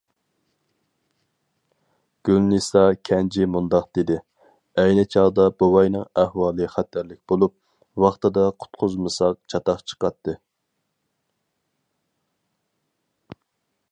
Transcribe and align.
گۈلنىسا 2.29 2.81
كەنجى 3.09 3.45
مۇنداق 3.55 3.85
دېدى: 3.97 4.17
ئەينى 4.83 5.03
چاغدا 5.15 5.45
بوۋاينىڭ 5.59 6.07
ئەھۋالى 6.23 6.71
خەتەرلىك 6.77 7.21
بولۇپ، 7.33 7.55
ۋاقتىدا 8.05 8.47
قۇتقۇزمىساق 8.63 9.39
چاتاق 9.55 9.85
چىقاتتى. 9.93 10.37